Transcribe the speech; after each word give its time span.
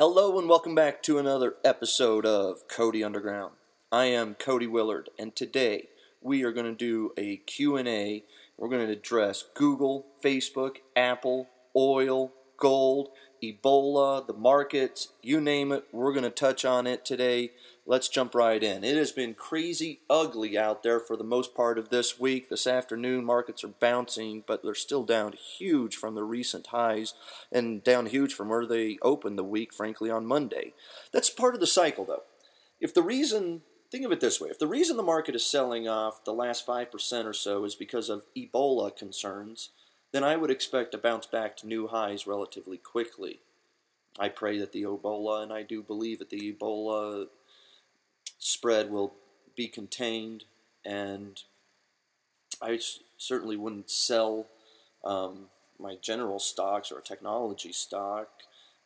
Hello 0.00 0.38
and 0.38 0.48
welcome 0.48 0.76
back 0.76 1.02
to 1.02 1.18
another 1.18 1.56
episode 1.64 2.24
of 2.24 2.68
Cody 2.68 3.02
Underground. 3.02 3.54
I 3.90 4.04
am 4.04 4.36
Cody 4.36 4.68
Willard 4.68 5.10
and 5.18 5.34
today 5.34 5.88
we 6.22 6.44
are 6.44 6.52
going 6.52 6.66
to 6.66 6.72
do 6.72 7.10
a 7.18 7.38
Q&A. 7.38 8.22
We're 8.56 8.68
going 8.68 8.86
to 8.86 8.92
address 8.92 9.42
Google, 9.54 10.06
Facebook, 10.22 10.76
Apple, 10.94 11.48
oil, 11.74 12.32
gold, 12.56 13.08
Ebola, 13.42 14.24
the 14.24 14.34
markets, 14.34 15.08
you 15.20 15.40
name 15.40 15.72
it. 15.72 15.86
We're 15.90 16.12
going 16.12 16.22
to 16.22 16.30
touch 16.30 16.64
on 16.64 16.86
it 16.86 17.04
today. 17.04 17.50
Let's 17.88 18.10
jump 18.10 18.34
right 18.34 18.62
in. 18.62 18.84
It 18.84 18.98
has 18.98 19.12
been 19.12 19.32
crazy 19.32 20.00
ugly 20.10 20.58
out 20.58 20.82
there 20.82 21.00
for 21.00 21.16
the 21.16 21.24
most 21.24 21.54
part 21.54 21.78
of 21.78 21.88
this 21.88 22.20
week. 22.20 22.50
This 22.50 22.66
afternoon, 22.66 23.24
markets 23.24 23.64
are 23.64 23.68
bouncing, 23.68 24.44
but 24.46 24.62
they're 24.62 24.74
still 24.74 25.04
down 25.04 25.32
huge 25.32 25.96
from 25.96 26.14
the 26.14 26.22
recent 26.22 26.66
highs 26.66 27.14
and 27.50 27.82
down 27.82 28.04
huge 28.04 28.34
from 28.34 28.50
where 28.50 28.66
they 28.66 28.98
opened 29.00 29.38
the 29.38 29.42
week, 29.42 29.72
frankly, 29.72 30.10
on 30.10 30.26
Monday. 30.26 30.74
That's 31.14 31.30
part 31.30 31.54
of 31.54 31.60
the 31.60 31.66
cycle, 31.66 32.04
though. 32.04 32.24
If 32.78 32.92
the 32.92 33.00
reason, 33.00 33.62
think 33.90 34.04
of 34.04 34.12
it 34.12 34.20
this 34.20 34.38
way 34.38 34.50
if 34.50 34.58
the 34.58 34.66
reason 34.66 34.98
the 34.98 35.02
market 35.02 35.34
is 35.34 35.46
selling 35.46 35.88
off 35.88 36.24
the 36.24 36.34
last 36.34 36.66
5% 36.66 37.24
or 37.24 37.32
so 37.32 37.64
is 37.64 37.74
because 37.74 38.10
of 38.10 38.26
Ebola 38.36 38.94
concerns, 38.94 39.70
then 40.12 40.22
I 40.22 40.36
would 40.36 40.50
expect 40.50 40.92
to 40.92 40.98
bounce 40.98 41.24
back 41.24 41.56
to 41.56 41.66
new 41.66 41.86
highs 41.86 42.26
relatively 42.26 42.76
quickly. 42.76 43.40
I 44.18 44.28
pray 44.28 44.58
that 44.58 44.72
the 44.72 44.82
Ebola, 44.82 45.42
and 45.42 45.54
I 45.54 45.62
do 45.62 45.82
believe 45.82 46.18
that 46.18 46.28
the 46.28 46.52
Ebola 46.52 47.28
spread 48.38 48.90
will 48.90 49.14
be 49.56 49.68
contained, 49.68 50.44
and 50.84 51.42
I 52.62 52.78
certainly 53.16 53.56
wouldn't 53.56 53.90
sell 53.90 54.46
um, 55.04 55.46
my 55.78 55.96
general 56.00 56.38
stocks 56.38 56.90
or 56.90 57.00
technology 57.00 57.72
stock 57.72 58.28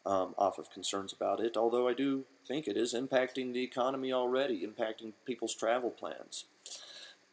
um, 0.04 0.34
off 0.36 0.58
of 0.58 0.70
concerns 0.70 1.12
about 1.12 1.40
it, 1.40 1.56
although 1.56 1.88
I 1.88 1.94
do 1.94 2.24
think 2.46 2.66
it 2.66 2.76
is 2.76 2.94
impacting 2.94 3.52
the 3.52 3.62
economy 3.62 4.12
already, 4.12 4.66
impacting 4.66 5.12
people's 5.24 5.54
travel 5.54 5.90
plans. 5.90 6.44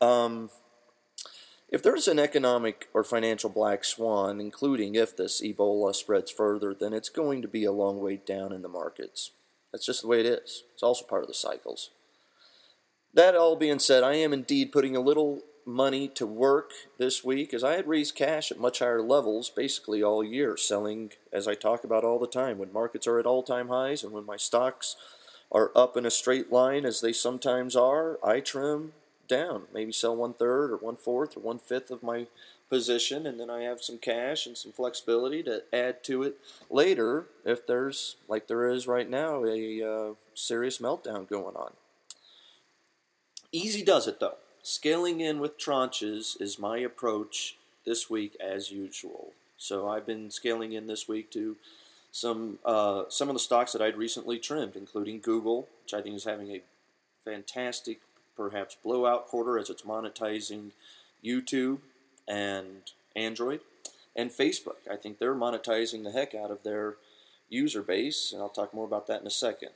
Um, 0.02 0.50
if 1.70 1.84
there's 1.84 2.08
an 2.08 2.20
economic 2.20 2.90
or 2.94 3.04
financial 3.04 3.50
black 3.50 3.84
swan, 3.84 4.40
including 4.40 4.96
if 4.96 5.16
this 5.16 5.42
Ebola 5.42 5.94
spreads 5.96 6.32
further, 6.32 6.74
then 6.74 6.94
it's 6.94 7.10
going 7.10 7.42
to 7.42 7.48
be 7.48 7.64
a 7.64 7.72
long 7.72 8.00
way 8.00 8.18
down 8.18 8.52
in 8.52 8.62
the 8.62 8.70
markets. 8.70 9.32
That's 9.72 9.86
just 9.86 10.02
the 10.02 10.08
way 10.08 10.20
it 10.22 10.26
is. 10.26 10.64
It's 10.74 10.84
also 10.84 11.06
part 11.06 11.22
of 11.22 11.28
the 11.28 11.34
cycles. 11.34 11.92
That 13.14 13.36
all 13.36 13.56
being 13.56 13.80
said, 13.80 14.04
I 14.04 14.16
am 14.16 14.34
indeed 14.34 14.72
putting 14.72 14.96
a 14.96 15.02
little 15.02 15.42
money 15.66 16.08
to 16.08 16.26
work 16.26 16.72
this 16.98 17.24
week 17.24 17.54
as 17.54 17.64
I 17.64 17.74
had 17.74 17.88
raised 17.88 18.16
cash 18.16 18.52
at 18.52 18.60
much 18.60 18.80
higher 18.80 19.02
levels 19.02 19.50
basically 19.50 20.04
all 20.04 20.24
year, 20.24 20.58
selling, 20.58 21.12
as 21.34 21.48
I 21.48 21.56
talk 21.56 21.84
about 21.84 22.04
all 22.04 22.20
the 22.20 22.28
time, 22.28 22.58
when 22.58 22.74
markets 22.74 23.08
are 23.08 23.20
at 23.20 23.26
all 23.26 23.44
time 23.44 23.70
highs 23.70 24.04
and 24.04 24.14
when 24.14 24.26
my 24.26 24.38
stocks 24.38 24.96
are 25.52 25.72
up 25.76 25.98
in 25.98 26.06
a 26.06 26.12
straight 26.12 26.52
line, 26.52 26.86
as 26.86 27.02
they 27.02 27.14
sometimes 27.14 27.76
are, 27.76 28.20
I 28.24 28.40
trim 28.40 28.94
down, 29.28 29.64
maybe 29.74 29.92
sell 29.92 30.16
one 30.16 30.34
third 30.34 30.72
or 30.72 30.78
one 30.78 30.96
fourth 30.96 31.36
or 31.36 31.40
one 31.40 31.60
fifth 31.60 31.90
of 31.90 32.04
my 32.04 32.28
position, 32.70 33.26
and 33.26 33.40
then 33.40 33.50
I 33.50 33.64
have 33.64 33.82
some 33.82 33.98
cash 33.98 34.46
and 34.46 34.56
some 34.56 34.72
flexibility 34.72 35.42
to 35.44 35.64
add 35.74 36.04
to 36.04 36.22
it 36.24 36.38
later 36.70 37.26
if 37.44 37.66
there's, 37.66 38.18
like 38.28 38.48
there 38.48 38.68
is 38.68 38.88
right 38.88 39.10
now, 39.10 39.44
a 39.46 39.84
uh, 39.84 40.14
serious 40.36 40.78
meltdown 40.78 41.28
going 41.28 41.56
on. 41.56 41.74
Easy 43.52 43.84
does 43.84 44.08
it 44.08 44.20
though. 44.20 44.38
Scaling 44.62 45.22
in 45.22 45.40
with 45.40 45.58
tranches 45.58 46.40
is 46.40 46.60
my 46.60 46.78
approach 46.78 47.56
this 47.86 48.10
week 48.10 48.36
as 48.40 48.72
usual. 48.72 49.34
So 49.58 49.90
I've 49.90 50.06
been 50.06 50.30
scaling 50.30 50.74
in 50.74 50.88
this 50.88 51.08
week 51.08 51.32
to 51.32 51.56
some 52.12 52.60
uh, 52.66 53.04
some 53.10 53.30
of 53.30 53.36
the 53.36 53.40
stocks 53.40 53.72
that 53.72 53.82
I'd 53.82 53.98
recently 53.98 54.40
trimmed, 54.40 54.76
including 54.76 55.20
Google, 55.20 55.68
which 55.84 55.94
I 55.94 56.02
think 56.02 56.16
is 56.16 56.24
having 56.24 56.52
a 56.52 56.62
fantastic, 57.26 58.02
perhaps 58.38 58.78
blowout 58.84 59.28
quarter 59.28 59.58
as 59.58 59.70
it's 59.70 59.84
monetizing 59.84 60.72
YouTube 61.24 61.80
and 62.28 62.92
Android, 63.16 63.62
and 64.16 64.32
Facebook. 64.32 64.88
I 64.90 64.96
think 64.96 65.18
they're 65.18 65.36
monetizing 65.36 66.04
the 66.04 66.12
heck 66.12 66.36
out 66.36 66.52
of 66.52 66.64
their 66.64 66.96
user 67.50 67.82
base, 67.82 68.32
and 68.32 68.42
I'll 68.42 68.50
talk 68.50 68.74
more 68.74 68.86
about 68.86 69.08
that 69.08 69.22
in 69.22 69.28
a 69.28 69.32
second. 69.32 69.72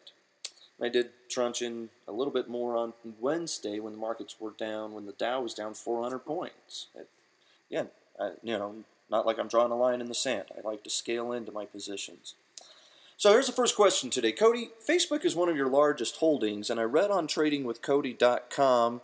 I 0.83 0.89
did 0.89 1.09
tranche 1.29 1.61
in 1.61 1.89
a 2.07 2.11
little 2.11 2.33
bit 2.33 2.49
more 2.49 2.75
on 2.75 2.94
Wednesday 3.19 3.79
when 3.79 3.94
the 3.94 3.99
markets 3.99 4.35
were 4.39 4.51
down, 4.51 4.94
when 4.94 5.05
the 5.05 5.13
Dow 5.13 5.41
was 5.41 5.53
down 5.53 5.73
400 5.73 6.19
points. 6.19 6.88
Again, 7.71 7.88
I, 8.19 8.31
you 8.44 8.57
know, 8.57 8.75
not 9.09 9.25
like 9.25 9.39
I'm 9.39 9.47
drawing 9.47 9.71
a 9.71 9.77
line 9.77 10.01
in 10.01 10.07
the 10.07 10.16
sand. 10.16 10.45
I 10.57 10.67
like 10.67 10.83
to 10.83 10.89
scale 10.89 11.31
into 11.31 11.51
my 11.51 11.66
positions. 11.66 12.35
So 13.16 13.31
here's 13.31 13.47
the 13.47 13.53
first 13.53 13.75
question 13.75 14.09
today. 14.09 14.33
Cody, 14.33 14.71
Facebook 14.88 15.23
is 15.23 15.35
one 15.35 15.47
of 15.47 15.55
your 15.55 15.69
largest 15.69 16.17
holdings, 16.17 16.69
and 16.69 16.79
I 16.79 16.83
read 16.83 17.11
on 17.11 17.27
tradingwithcody.com. 17.27 19.01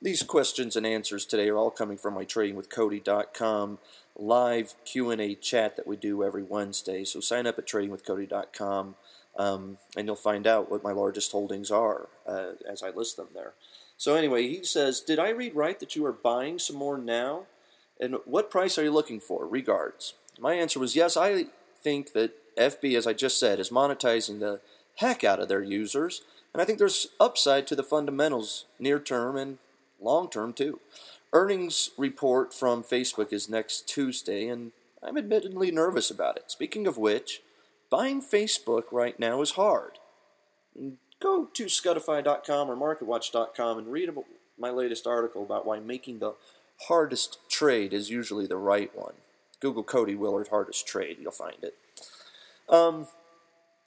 These 0.00 0.22
questions 0.22 0.76
and 0.76 0.86
answers 0.86 1.26
today 1.26 1.50
are 1.50 1.58
all 1.58 1.70
coming 1.70 1.98
from 1.98 2.14
my 2.14 2.24
tradingwithcody.com 2.24 3.78
live 4.16 4.74
Q&A 4.84 5.34
chat 5.34 5.76
that 5.76 5.86
we 5.86 5.96
do 5.96 6.24
every 6.24 6.42
Wednesday. 6.42 7.04
So 7.04 7.20
sign 7.20 7.46
up 7.46 7.58
at 7.58 7.66
tradingwithcody.com. 7.66 8.94
Um, 9.40 9.78
and 9.96 10.06
you'll 10.06 10.16
find 10.16 10.46
out 10.46 10.70
what 10.70 10.84
my 10.84 10.92
largest 10.92 11.32
holdings 11.32 11.70
are 11.70 12.08
uh, 12.26 12.52
as 12.70 12.82
I 12.82 12.90
list 12.90 13.16
them 13.16 13.28
there. 13.32 13.54
So, 13.96 14.14
anyway, 14.14 14.46
he 14.46 14.62
says, 14.62 15.00
Did 15.00 15.18
I 15.18 15.30
read 15.30 15.54
right 15.54 15.80
that 15.80 15.96
you 15.96 16.04
are 16.04 16.12
buying 16.12 16.58
some 16.58 16.76
more 16.76 16.98
now? 16.98 17.44
And 17.98 18.16
what 18.26 18.50
price 18.50 18.76
are 18.76 18.84
you 18.84 18.90
looking 18.90 19.18
for? 19.18 19.46
Regards. 19.46 20.12
My 20.38 20.54
answer 20.54 20.78
was 20.78 20.94
yes, 20.94 21.16
I 21.16 21.46
think 21.82 22.12
that 22.12 22.32
FB, 22.58 22.96
as 22.98 23.06
I 23.06 23.14
just 23.14 23.40
said, 23.40 23.58
is 23.58 23.70
monetizing 23.70 24.40
the 24.40 24.60
heck 24.96 25.24
out 25.24 25.40
of 25.40 25.48
their 25.48 25.62
users. 25.62 26.20
And 26.52 26.60
I 26.60 26.66
think 26.66 26.78
there's 26.78 27.08
upside 27.18 27.66
to 27.68 27.76
the 27.76 27.82
fundamentals 27.82 28.66
near 28.78 29.00
term 29.00 29.38
and 29.38 29.56
long 29.98 30.28
term 30.28 30.52
too. 30.52 30.80
Earnings 31.32 31.90
report 31.96 32.52
from 32.52 32.82
Facebook 32.82 33.32
is 33.32 33.48
next 33.48 33.88
Tuesday, 33.88 34.48
and 34.48 34.72
I'm 35.02 35.16
admittedly 35.16 35.70
nervous 35.70 36.10
about 36.10 36.36
it. 36.36 36.50
Speaking 36.50 36.86
of 36.86 36.98
which, 36.98 37.40
buying 37.90 38.22
Facebook 38.22 38.84
right 38.92 39.18
now 39.18 39.42
is 39.42 39.52
hard. 39.52 39.98
Go 41.20 41.46
to 41.52 41.64
Scutify.com 41.66 42.70
or 42.70 42.76
MarketWatch.com 42.76 43.78
and 43.78 43.92
read 43.92 44.10
my 44.58 44.70
latest 44.70 45.06
article 45.06 45.42
about 45.42 45.66
why 45.66 45.80
making 45.80 46.20
the 46.20 46.34
hardest 46.88 47.38
trade 47.50 47.92
is 47.92 48.08
usually 48.08 48.46
the 48.46 48.56
right 48.56 48.90
one. 48.96 49.14
Google 49.60 49.82
Cody 49.82 50.14
Willard 50.14 50.48
hardest 50.48 50.86
trade, 50.86 51.18
you'll 51.20 51.32
find 51.32 51.62
it. 51.62 51.76
Um, 52.68 53.08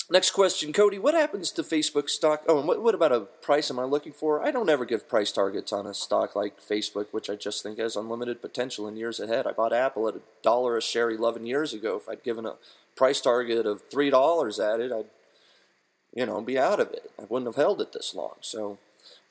next 0.09 0.31
question, 0.31 0.73
Cody. 0.73 0.99
What 0.99 1.13
happens 1.13 1.51
to 1.51 1.63
Facebook 1.63 2.09
stock? 2.09 2.43
Oh, 2.47 2.59
and 2.59 2.67
what, 2.67 2.81
what 2.81 2.95
about 2.95 3.11
a 3.11 3.21
price 3.21 3.69
am 3.71 3.79
I 3.79 3.83
looking 3.83 4.13
for? 4.13 4.43
I 4.43 4.51
don't 4.51 4.69
ever 4.69 4.85
give 4.85 5.07
price 5.07 5.31
targets 5.31 5.71
on 5.71 5.85
a 5.85 5.93
stock 5.93 6.35
like 6.35 6.59
Facebook, 6.59 7.07
which 7.11 7.29
I 7.29 7.35
just 7.35 7.63
think 7.63 7.79
has 7.79 7.95
unlimited 7.95 8.41
potential 8.41 8.87
in 8.87 8.97
years 8.97 9.19
ahead. 9.19 9.47
I 9.47 9.51
bought 9.51 9.73
Apple 9.73 10.07
at 10.07 10.15
a 10.15 10.21
dollar 10.41 10.77
a 10.77 10.81
share 10.81 11.09
11 11.09 11.45
years 11.45 11.73
ago. 11.73 11.95
If 11.97 12.09
I'd 12.09 12.23
given 12.23 12.45
a 12.45 12.55
price 12.95 13.21
target 13.21 13.65
of 13.65 13.81
three 13.89 14.09
dollars 14.09 14.59
at 14.59 14.79
it, 14.79 14.91
I'd 14.91 15.05
you 16.13 16.25
know 16.25 16.41
be 16.41 16.57
out 16.57 16.79
of 16.79 16.91
it. 16.91 17.11
I 17.19 17.23
wouldn't 17.27 17.47
have 17.47 17.61
held 17.61 17.81
it 17.81 17.93
this 17.93 18.13
long. 18.13 18.35
So 18.41 18.77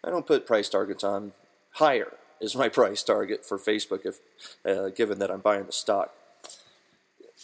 I 0.05 0.11
don't 0.11 0.27
put 0.27 0.47
price 0.47 0.69
targets 0.69 1.05
on. 1.05 1.33
Higher 1.73 2.13
is 2.41 2.57
my 2.57 2.69
price 2.81 3.03
target 3.03 3.45
for 3.45 3.59
Facebook 3.59 4.05
if 4.05 4.19
uh, 4.67 4.89
given 4.91 5.19
that 5.19 5.31
I'm 5.31 5.41
buying 5.41 5.67
the 5.67 5.73
stock. 5.73 6.15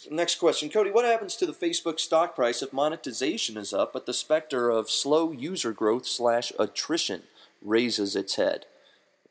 Next 0.09 0.35
question, 0.35 0.69
Cody. 0.69 0.91
What 0.91 1.05
happens 1.05 1.35
to 1.37 1.45
the 1.45 1.53
Facebook 1.53 1.99
stock 1.99 2.35
price 2.35 2.61
if 2.61 2.71
monetization 2.71 3.57
is 3.57 3.73
up, 3.73 3.93
but 3.93 4.05
the 4.05 4.13
specter 4.13 4.69
of 4.69 4.89
slow 4.89 5.31
user 5.31 5.71
growth 5.73 6.05
slash 6.05 6.53
attrition 6.57 7.23
raises 7.61 8.15
its 8.15 8.35
head? 8.35 8.65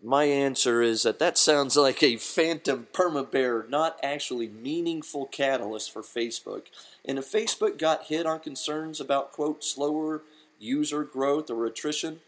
My 0.03 0.25
answer 0.25 0.81
is 0.81 1.03
that 1.03 1.19
that 1.19 1.37
sounds 1.37 1.77
like 1.77 2.03
a 2.03 2.17
phantom 2.17 2.87
perma 2.93 3.29
bear, 3.29 3.67
not 3.69 3.99
actually 4.03 4.49
meaningful 4.49 5.27
catalyst 5.27 5.93
for 5.93 6.03
Facebook. 6.03 6.67
And 7.05 7.19
if 7.19 7.33
Facebook 7.33 7.79
got 7.79 8.05
hit 8.05 8.25
on 8.25 8.39
concerns 8.39 9.01
about, 9.01 9.33
quote, 9.33 9.65
slower 9.65 10.23
user 10.61 11.03
growth 11.03 11.51
or 11.51 11.67
attrition, 11.67 12.21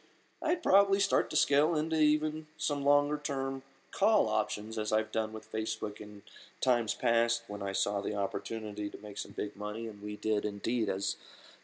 I'd 0.42 0.62
probably 0.62 0.98
start 0.98 1.30
to 1.30 1.36
scale 1.36 1.76
into 1.76 1.96
even 1.96 2.46
some 2.56 2.82
longer 2.82 3.18
term 3.18 3.62
call 3.92 4.28
options 4.28 4.78
as 4.78 4.92
I've 4.92 5.12
done 5.12 5.32
with 5.32 5.52
Facebook 5.52 6.00
in 6.00 6.22
times 6.60 6.94
past 6.94 7.42
when 7.48 7.62
I 7.62 7.72
saw 7.72 8.00
the 8.00 8.14
opportunity 8.14 8.88
to 8.88 8.98
make 9.02 9.18
some 9.18 9.32
big 9.32 9.56
money, 9.56 9.86
and 9.86 10.02
we 10.02 10.16
did 10.16 10.44
indeed 10.44 10.88
as 10.88 11.16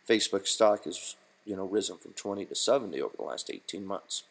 Facebook 0.09 0.47
stock 0.47 0.85
has 0.85 1.17
you 1.45 1.57
know 1.57 1.65
risen 1.65 1.99
from 1.99 2.13
20 2.13 2.45
to 2.47 2.55
70 2.55 3.01
over 3.01 3.17
the 3.17 3.25
last 3.25 3.51
18 3.53 3.87
months. 3.87 4.25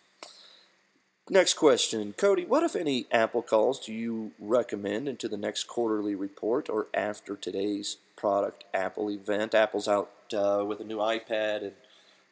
Next 1.27 1.55
question, 1.55 2.13
Cody. 2.15 2.45
What, 2.45 2.63
if 2.63 2.75
any, 2.75 3.07
Apple 3.11 3.41
calls 3.41 3.79
do 3.79 3.91
you 3.91 4.33
recommend 4.39 5.07
into 5.09 5.27
the 5.27 5.37
next 5.37 5.63
quarterly 5.63 6.13
report 6.13 6.69
or 6.69 6.85
after 6.93 7.35
today's 7.35 7.97
product 8.15 8.63
Apple 8.75 9.09
event? 9.09 9.55
Apple's 9.55 9.87
out 9.87 10.11
uh, 10.37 10.63
with 10.67 10.79
a 10.81 10.83
new 10.83 10.97
iPad 10.97 11.63
and 11.63 11.71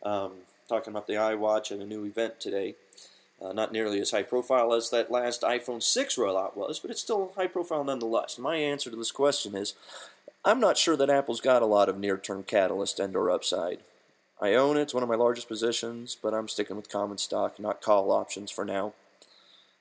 um, 0.04 0.32
talking 0.70 0.94
about 0.94 1.08
the 1.08 1.14
iWatch 1.14 1.72
and 1.72 1.82
a 1.82 1.88
new 1.88 2.06
event 2.06 2.40
today. 2.40 2.76
Uh, 3.44 3.52
not 3.52 3.74
nearly 3.74 4.00
as 4.00 4.12
high 4.12 4.24
profile 4.24 4.74
as 4.74 4.90
that 4.90 5.12
last 5.12 5.42
iPhone 5.42 5.84
6 5.84 6.16
rollout 6.16 6.56
was, 6.56 6.80
but 6.80 6.90
it's 6.90 7.02
still 7.02 7.34
high 7.36 7.48
profile 7.48 7.84
nonetheless. 7.84 8.40
My 8.40 8.56
answer 8.56 8.90
to 8.90 8.96
this 8.96 9.12
question 9.12 9.54
is 9.54 9.74
I'm 10.46 10.60
not 10.60 10.78
sure 10.78 10.96
that 10.96 11.10
Apple's 11.10 11.42
got 11.42 11.62
a 11.62 11.66
lot 11.66 11.90
of 11.90 11.98
near-term 11.98 12.44
catalyst 12.44 13.00
and 13.00 13.16
or 13.16 13.30
upside. 13.30 13.80
I 14.42 14.54
own 14.54 14.78
it, 14.78 14.84
it's 14.84 14.94
one 14.94 15.04
of 15.04 15.10
my 15.10 15.16
largest 15.16 15.48
positions, 15.48 16.18
but 16.22 16.34
I'm 16.34 16.48
sticking 16.48 16.76
with 16.76 16.92
common 16.92 17.18
stock, 17.18 17.60
not 17.60 17.82
call 17.82 18.12
options 18.12 18.52
for 18.52 18.64
now. 18.64 18.94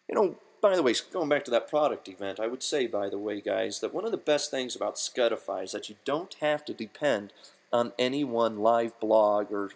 You 0.08 0.14
know, 0.14 0.36
by 0.60 0.76
the 0.76 0.82
way, 0.82 0.94
going 1.12 1.28
back 1.28 1.44
to 1.44 1.50
that 1.50 1.68
product 1.68 2.08
event, 2.08 2.38
I 2.38 2.46
would 2.46 2.62
say, 2.62 2.86
by 2.86 3.08
the 3.08 3.18
way, 3.18 3.40
guys, 3.40 3.80
that 3.80 3.94
one 3.94 4.04
of 4.04 4.12
the 4.12 4.16
best 4.16 4.50
things 4.50 4.76
about 4.76 4.96
Scutify 4.96 5.64
is 5.64 5.72
that 5.72 5.88
you 5.88 5.96
don't 6.04 6.34
have 6.40 6.64
to 6.66 6.74
depend 6.74 7.32
on 7.72 7.92
any 7.98 8.22
one 8.22 8.58
live 8.58 8.98
blog 9.00 9.50
or 9.52 9.70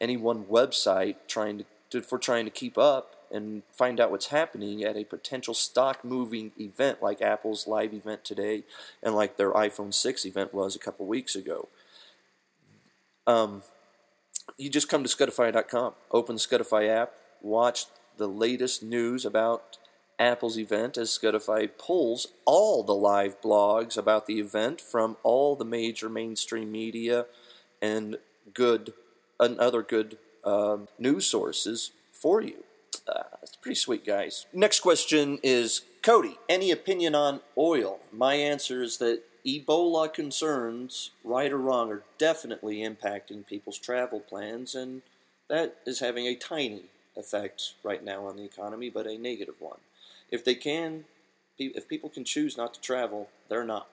any 0.00 0.16
one 0.16 0.44
website 0.44 1.16
trying 1.28 1.58
to, 1.58 1.64
to 1.90 2.02
for 2.02 2.18
trying 2.18 2.44
to 2.44 2.50
keep 2.50 2.76
up 2.76 3.21
and 3.32 3.62
find 3.72 3.98
out 3.98 4.10
what's 4.10 4.26
happening 4.26 4.84
at 4.84 4.96
a 4.96 5.04
potential 5.04 5.54
stock 5.54 6.04
moving 6.04 6.52
event 6.58 7.02
like 7.02 7.22
Apple's 7.22 7.66
live 7.66 7.94
event 7.94 8.24
today 8.24 8.64
and 9.02 9.14
like 9.14 9.36
their 9.36 9.52
iPhone 9.52 9.92
6 9.92 10.24
event 10.26 10.52
was 10.52 10.76
a 10.76 10.78
couple 10.78 11.06
weeks 11.06 11.34
ago. 11.34 11.68
Um, 13.26 13.62
you 14.58 14.68
just 14.68 14.88
come 14.88 15.02
to 15.04 15.08
Scutify.com, 15.08 15.94
open 16.10 16.36
the 16.36 16.40
Scutify 16.40 16.88
app, 16.88 17.12
watch 17.40 17.86
the 18.16 18.28
latest 18.28 18.82
news 18.82 19.24
about 19.24 19.78
Apple's 20.18 20.58
event 20.58 20.96
as 20.96 21.10
Scutify 21.10 21.68
pulls 21.78 22.28
all 22.44 22.82
the 22.82 22.94
live 22.94 23.40
blogs 23.40 23.96
about 23.96 24.26
the 24.26 24.38
event 24.38 24.80
from 24.80 25.16
all 25.22 25.56
the 25.56 25.64
major 25.64 26.08
mainstream 26.08 26.70
media 26.70 27.26
and 27.80 28.18
good 28.54 28.92
and 29.40 29.58
other 29.58 29.82
good 29.82 30.18
um, 30.44 30.88
news 30.98 31.26
sources 31.26 31.92
for 32.12 32.40
you. 32.40 32.62
Pretty 33.62 33.76
sweet, 33.76 34.04
guys. 34.04 34.46
Next 34.52 34.80
question 34.80 35.38
is 35.44 35.82
Cody. 36.02 36.36
Any 36.48 36.72
opinion 36.72 37.14
on 37.14 37.42
oil? 37.56 38.00
My 38.10 38.34
answer 38.34 38.82
is 38.82 38.98
that 38.98 39.22
Ebola 39.46 40.12
concerns, 40.12 41.12
right 41.22 41.52
or 41.52 41.58
wrong, 41.58 41.92
are 41.92 42.02
definitely 42.18 42.78
impacting 42.78 43.46
people's 43.46 43.78
travel 43.78 44.18
plans, 44.18 44.74
and 44.74 45.02
that 45.48 45.76
is 45.86 46.00
having 46.00 46.26
a 46.26 46.34
tiny 46.34 46.86
effect 47.16 47.74
right 47.84 48.02
now 48.02 48.26
on 48.26 48.36
the 48.36 48.44
economy, 48.44 48.90
but 48.90 49.06
a 49.06 49.16
negative 49.16 49.54
one. 49.60 49.78
If 50.28 50.44
they 50.44 50.56
can, 50.56 51.04
if 51.56 51.86
people 51.86 52.10
can 52.10 52.24
choose 52.24 52.56
not 52.56 52.74
to 52.74 52.80
travel, 52.80 53.28
they're 53.48 53.62
not. 53.62 53.86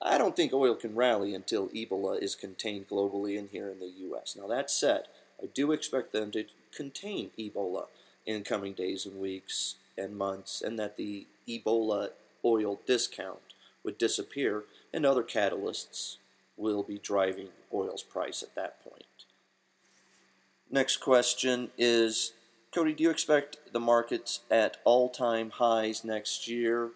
I 0.00 0.16
don't 0.16 0.36
think 0.36 0.52
oil 0.52 0.76
can 0.76 0.94
rally 0.94 1.34
until 1.34 1.70
Ebola 1.70 2.22
is 2.22 2.36
contained 2.36 2.88
globally 2.88 3.36
and 3.36 3.48
here 3.48 3.68
in 3.68 3.80
the 3.80 3.92
U.S. 4.02 4.36
Now, 4.40 4.46
that 4.46 4.70
said, 4.70 5.06
I 5.42 5.46
do 5.46 5.72
expect 5.72 6.12
them 6.12 6.30
to 6.32 6.44
contain 6.72 7.30
Ebola 7.36 7.86
in 8.26 8.42
coming 8.42 8.72
days 8.72 9.06
and 9.06 9.20
weeks 9.20 9.76
and 9.96 10.16
months, 10.16 10.62
and 10.62 10.78
that 10.78 10.96
the 10.96 11.26
Ebola 11.48 12.10
oil 12.44 12.80
discount 12.86 13.54
would 13.82 13.98
disappear, 13.98 14.64
and 14.92 15.04
other 15.04 15.22
catalysts 15.22 16.16
will 16.56 16.82
be 16.82 16.98
driving 16.98 17.48
oil's 17.72 18.02
price 18.02 18.42
at 18.42 18.54
that 18.54 18.82
point. 18.82 19.04
Next 20.70 20.96
question 20.98 21.70
is 21.76 22.32
Cody, 22.72 22.92
do 22.92 23.04
you 23.04 23.10
expect 23.10 23.72
the 23.72 23.80
markets 23.80 24.40
at 24.50 24.78
all 24.84 25.08
time 25.08 25.50
highs 25.50 26.04
next 26.04 26.48
year? 26.48 26.90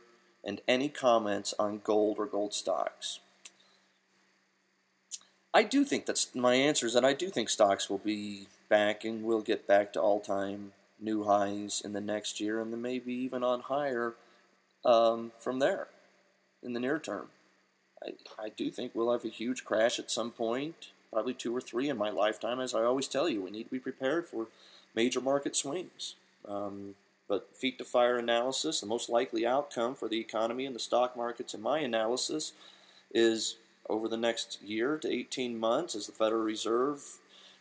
And 0.44 0.60
any 0.66 0.88
comments 0.88 1.54
on 1.58 1.80
gold 1.84 2.18
or 2.18 2.26
gold 2.26 2.54
stocks? 2.54 3.20
I 5.52 5.62
do 5.62 5.84
think 5.84 6.06
that's 6.06 6.34
my 6.34 6.54
answer 6.54 6.86
is 6.86 6.94
that 6.94 7.04
I 7.04 7.12
do 7.12 7.28
think 7.28 7.48
stocks 7.48 7.88
will 7.88 7.98
be 7.98 8.48
back 8.68 9.04
and 9.04 9.24
will 9.24 9.40
get 9.40 9.66
back 9.66 9.92
to 9.92 10.00
all 10.00 10.20
time 10.20 10.72
new 11.00 11.24
highs 11.24 11.82
in 11.84 11.92
the 11.92 12.00
next 12.00 12.40
year 12.40 12.60
and 12.60 12.72
then 12.72 12.82
maybe 12.82 13.12
even 13.12 13.42
on 13.42 13.60
higher 13.60 14.14
um, 14.84 15.32
from 15.38 15.58
there 15.58 15.88
in 16.62 16.72
the 16.72 16.80
near 16.80 16.98
term. 16.98 17.28
I, 18.02 18.12
I 18.42 18.48
do 18.50 18.70
think 18.70 18.92
we'll 18.94 19.12
have 19.12 19.24
a 19.24 19.28
huge 19.28 19.64
crash 19.64 19.98
at 19.98 20.10
some 20.10 20.30
point, 20.30 20.88
probably 21.12 21.34
two 21.34 21.54
or 21.54 21.60
three 21.60 21.88
in 21.88 21.96
my 21.96 22.10
lifetime. 22.10 22.60
As 22.60 22.74
I 22.74 22.82
always 22.82 23.08
tell 23.08 23.28
you, 23.28 23.42
we 23.42 23.50
need 23.50 23.64
to 23.64 23.70
be 23.70 23.78
prepared 23.78 24.26
for 24.26 24.48
major 24.94 25.20
market 25.20 25.56
swings. 25.56 26.14
Um, 26.46 26.94
but 27.28 27.54
feet 27.54 27.76
to 27.78 27.84
fire 27.84 28.16
analysis, 28.16 28.80
the 28.80 28.86
most 28.86 29.10
likely 29.10 29.46
outcome 29.46 29.94
for 29.94 30.08
the 30.08 30.18
economy 30.18 30.64
and 30.64 30.74
the 30.74 30.80
stock 30.80 31.16
markets, 31.16 31.52
in 31.52 31.60
my 31.60 31.80
analysis, 31.80 32.52
is 33.12 33.56
over 33.88 34.08
the 34.08 34.16
next 34.16 34.62
year 34.62 34.96
to 34.96 35.12
18 35.12 35.58
months 35.58 35.94
as 35.94 36.06
the 36.06 36.12
Federal 36.12 36.42
Reserve 36.42 37.18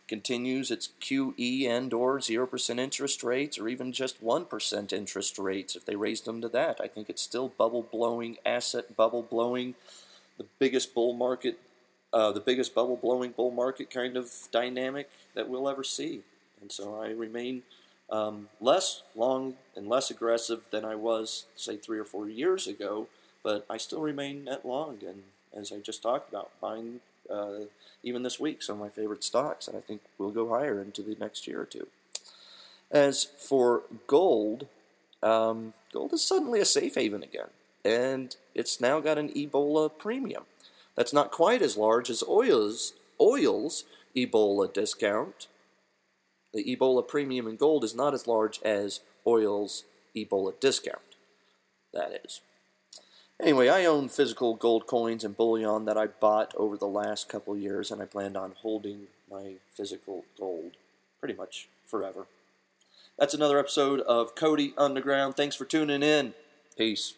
continues 0.08 0.70
its 0.70 0.88
QE 1.00 1.68
and 1.68 1.92
or 1.92 2.18
0% 2.18 2.78
interest 2.78 3.22
rates 3.22 3.58
or 3.58 3.68
even 3.68 3.92
just 3.92 4.24
1% 4.24 4.92
interest 4.92 5.38
rates 5.38 5.76
if 5.76 5.84
they 5.84 5.96
raised 5.96 6.24
them 6.24 6.40
to 6.40 6.48
that. 6.48 6.80
I 6.82 6.88
think 6.88 7.10
it's 7.10 7.22
still 7.22 7.48
bubble 7.48 7.82
blowing, 7.82 8.38
asset 8.44 8.96
bubble 8.96 9.22
blowing, 9.22 9.74
the 10.38 10.46
biggest 10.58 10.94
bull 10.94 11.12
market, 11.12 11.58
uh, 12.12 12.32
the 12.32 12.40
biggest 12.40 12.74
bubble 12.74 12.96
blowing 12.96 13.32
bull 13.32 13.50
market 13.50 13.90
kind 13.90 14.16
of 14.16 14.32
dynamic 14.50 15.10
that 15.34 15.48
we'll 15.48 15.68
ever 15.68 15.84
see. 15.84 16.22
And 16.60 16.72
so 16.72 17.00
I 17.00 17.10
remain 17.10 17.62
um, 18.10 18.48
less 18.60 19.02
long 19.14 19.54
and 19.76 19.88
less 19.88 20.10
aggressive 20.10 20.62
than 20.70 20.84
I 20.84 20.94
was, 20.94 21.46
say, 21.54 21.76
three 21.76 21.98
or 21.98 22.04
four 22.04 22.28
years 22.28 22.66
ago, 22.66 23.08
but 23.42 23.66
I 23.68 23.76
still 23.76 24.00
remain 24.00 24.44
net 24.44 24.64
long. 24.64 24.98
And 25.06 25.22
as 25.54 25.70
I 25.72 25.78
just 25.78 26.02
talked 26.02 26.30
about, 26.30 26.50
buying 26.60 27.00
uh, 27.30 27.66
even 28.02 28.22
this 28.22 28.40
week 28.40 28.62
some 28.62 28.76
of 28.76 28.80
my 28.80 28.88
favorite 28.88 29.24
stocks, 29.24 29.68
and 29.68 29.76
I 29.76 29.80
think 29.80 30.02
will 30.18 30.30
go 30.30 30.48
higher 30.48 30.80
into 30.80 31.02
the 31.02 31.16
next 31.18 31.46
year 31.46 31.60
or 31.60 31.66
two. 31.66 31.88
As 32.90 33.24
for 33.24 33.82
gold, 34.06 34.66
um, 35.22 35.74
gold 35.92 36.12
is 36.12 36.24
suddenly 36.24 36.60
a 36.60 36.64
safe 36.64 36.94
haven 36.94 37.22
again, 37.22 37.50
and 37.84 38.34
it's 38.54 38.80
now 38.80 39.00
got 39.00 39.18
an 39.18 39.28
Ebola 39.30 39.90
premium. 39.96 40.44
That's 40.94 41.12
not 41.12 41.30
quite 41.30 41.62
as 41.62 41.76
large 41.76 42.10
as 42.10 42.24
oil's, 42.28 42.94
oil's 43.20 43.84
Ebola 44.16 44.72
discount. 44.72 45.46
The 46.52 46.64
Ebola 46.64 47.06
premium 47.06 47.46
in 47.46 47.56
gold 47.56 47.84
is 47.84 47.94
not 47.94 48.14
as 48.14 48.26
large 48.26 48.60
as 48.62 49.00
oil's 49.26 49.84
Ebola 50.16 50.58
discount. 50.58 50.98
That 51.92 52.20
is. 52.24 52.40
Anyway, 53.40 53.68
I 53.68 53.84
own 53.84 54.08
physical 54.08 54.54
gold 54.54 54.88
coins 54.88 55.22
and 55.22 55.36
bullion 55.36 55.84
that 55.84 55.96
I 55.96 56.06
bought 56.06 56.52
over 56.56 56.76
the 56.76 56.88
last 56.88 57.28
couple 57.28 57.56
years, 57.56 57.90
and 57.90 58.02
I 58.02 58.04
planned 58.04 58.36
on 58.36 58.54
holding 58.62 59.06
my 59.30 59.54
physical 59.74 60.24
gold 60.36 60.72
pretty 61.20 61.34
much 61.34 61.68
forever. 61.86 62.26
That's 63.16 63.34
another 63.34 63.58
episode 63.58 64.00
of 64.00 64.34
Cody 64.34 64.74
Underground. 64.76 65.36
Thanks 65.36 65.54
for 65.54 65.64
tuning 65.64 66.02
in. 66.02 66.34
Peace. 66.76 67.14